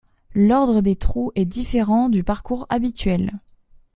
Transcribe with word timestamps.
L'ordre 0.33 0.81
des 0.81 0.95
trous 0.95 1.31
est 1.35 1.45
différent 1.45 2.09
du 2.09 2.23
parcours 2.23 2.65
habituel. 2.69 3.39